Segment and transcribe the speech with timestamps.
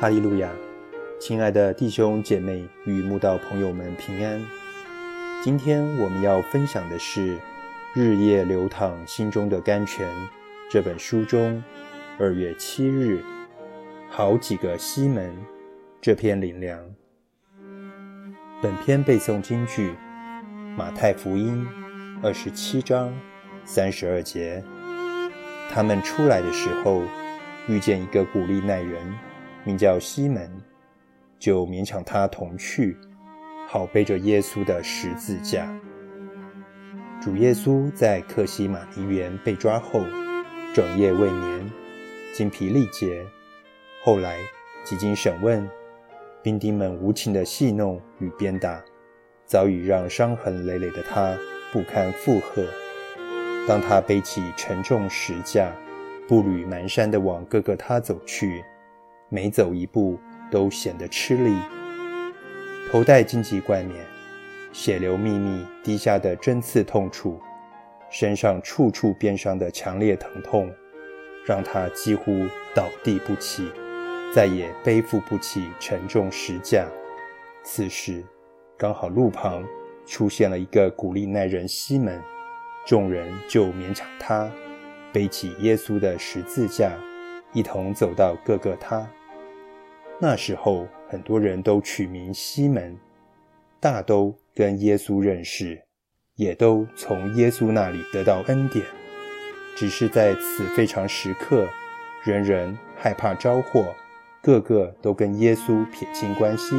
[0.00, 0.48] 哈利路亚，
[1.18, 4.40] 亲爱的弟兄姐妹与慕道朋友们平安。
[5.42, 7.34] 今天我们要分享的是
[7.94, 10.08] 《日夜流淌心中的甘泉》
[10.70, 11.60] 这本书中
[12.16, 13.24] 二月七日
[14.08, 15.36] 好几个西门
[16.00, 16.78] 这篇灵粮。
[18.62, 19.92] 本篇背诵京剧
[20.76, 21.66] 马太福音
[22.22, 23.12] 二十七章
[23.64, 24.62] 三十二节。
[25.68, 27.02] 他们出来的时候，
[27.66, 29.02] 遇见一个古利奈人。
[29.68, 30.50] 名叫西门，
[31.38, 32.96] 就勉强他同去，
[33.68, 35.68] 好背着耶稣的十字架。
[37.20, 40.00] 主耶稣在克西马尼园被抓后，
[40.72, 41.70] 整夜未眠，
[42.32, 43.22] 精疲力竭。
[44.02, 44.38] 后来
[44.84, 45.68] 几经审问，
[46.42, 48.82] 兵丁们无情的戏弄与鞭打，
[49.44, 51.36] 早已让伤痕累累的他
[51.74, 52.64] 不堪负荷。
[53.68, 55.70] 当他背起沉重石架，
[56.26, 58.64] 步履蹒跚地往哥哥他走去。
[59.30, 60.18] 每走一步
[60.50, 61.54] 都显得吃力，
[62.90, 64.02] 头戴荆棘冠冕，
[64.72, 67.38] 血流密密滴下的针刺痛楚，
[68.10, 70.72] 身上处处鞭伤的强烈疼痛，
[71.44, 73.70] 让他几乎倒地不起，
[74.34, 76.86] 再也背负不起沉重石架。
[77.62, 78.24] 此时，
[78.78, 79.62] 刚好路旁
[80.06, 82.18] 出现了一个古利奈人西门，
[82.86, 84.50] 众人就勉强他
[85.12, 86.92] 背起耶稣的十字架，
[87.52, 89.06] 一同走到各个他。
[90.20, 92.98] 那时候，很多人都取名西门，
[93.78, 95.80] 大都跟耶稣认识，
[96.34, 98.84] 也都从耶稣那里得到恩典。
[99.76, 101.68] 只是在此非常时刻，
[102.24, 103.94] 人人害怕招祸，
[104.42, 106.74] 个个都跟耶稣撇清关系，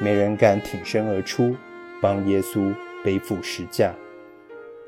[0.00, 1.54] 没人敢挺身而出，
[2.02, 3.94] 帮耶稣背负石架。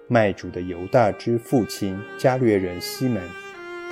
[0.09, 3.23] 卖主的犹大之父亲加略人西门，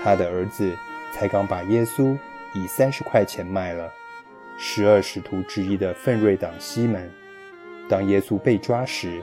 [0.02, 0.76] 他的儿子
[1.12, 2.18] 才刚把耶稣。
[2.54, 3.92] 以三十块钱卖了。
[4.56, 7.10] 十二使徒之一的奋锐党西门，
[7.88, 9.20] 当耶稣被抓时，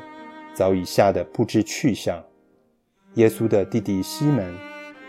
[0.53, 2.21] 早已吓得不知去向。
[3.13, 4.53] 耶稣的弟弟西门，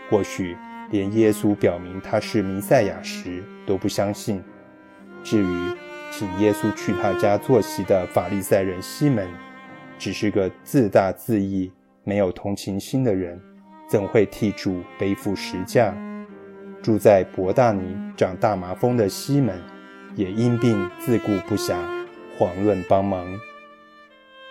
[0.09, 0.57] 或许
[0.91, 4.41] 连耶稣表明他是弥赛亚时都不相信。
[5.23, 5.71] 至于
[6.11, 9.27] 请耶稣去他家坐席的法利赛人西门，
[9.97, 11.71] 只是个自大自义、
[12.03, 13.37] 没有同情心的人，
[13.89, 15.93] 怎会替主背负十架？
[16.83, 19.57] 住在伯大尼长大麻风的西门，
[20.15, 21.77] 也因病自顾不暇，
[22.37, 23.25] 遑论帮忙。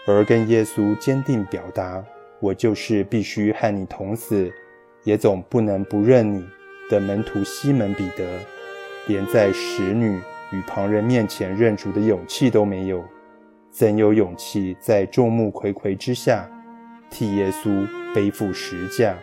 [0.07, 2.03] 而跟耶稣坚定表达
[2.41, 4.51] “我就是必须和你同死，
[5.05, 6.43] 也总不能不认你”
[6.89, 8.25] 的门徒西门彼得，
[9.09, 10.19] 连在使女
[10.53, 13.05] 与旁人面前认主的勇气都没有，
[13.71, 16.51] 怎有勇气在众目睽睽之下
[17.11, 19.15] 替耶稣背负十架？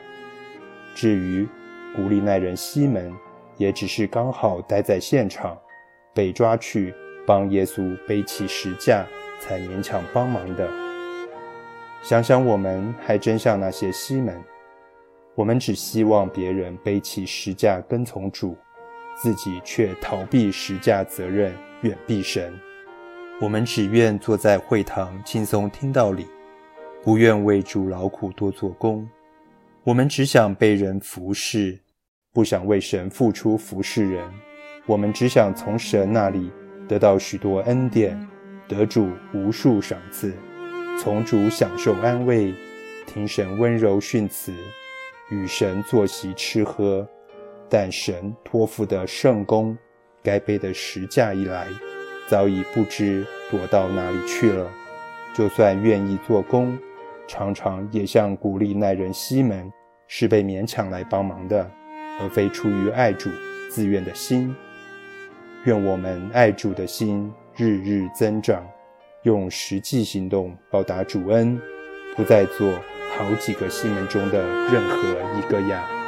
[0.94, 1.47] 至于……
[1.95, 3.13] 古利奈人西门
[3.57, 5.57] 也只是刚好待在现场，
[6.13, 6.94] 被抓去
[7.25, 9.05] 帮耶稣背起石架，
[9.39, 10.69] 才勉强帮忙的。
[12.01, 14.41] 想想我们还真像那些西门，
[15.35, 18.55] 我们只希望别人背起石架跟从主，
[19.22, 22.53] 自己却逃避石架责任，远避神。
[23.41, 26.28] 我们只愿坐在会堂轻松听道理，
[27.03, 29.05] 不愿为主劳苦多做工。
[29.89, 31.79] 我们只想被人服侍，
[32.31, 34.23] 不想为神付出服侍人。
[34.85, 36.51] 我们只想从神那里
[36.88, 38.16] 得到许多恩典，
[38.67, 40.31] 得主无数赏赐，
[40.99, 42.53] 从主享受安慰，
[43.07, 44.53] 听神温柔训词，
[45.31, 47.07] 与神坐席吃喝。
[47.67, 49.75] 但神托付的圣功，
[50.22, 51.67] 该背的十架一来，
[52.28, 54.69] 早已不知躲到哪里去了。
[55.33, 56.78] 就算愿意做工，
[57.28, 59.67] 常常也像鼓励耐人西门。
[60.12, 61.70] 是被勉强来帮忙的，
[62.20, 63.30] 而非出于爱主
[63.70, 64.53] 自愿的心。
[65.66, 68.67] 愿我们爱主的心日日增长，
[69.22, 71.61] 用实际行动报答主恩，
[72.16, 72.72] 不再做
[73.16, 74.97] 好几个心门中的任何
[75.38, 75.98] 一个呀。